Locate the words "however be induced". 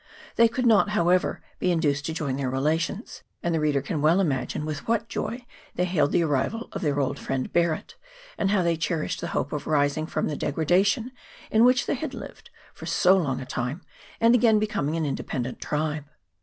0.97-2.07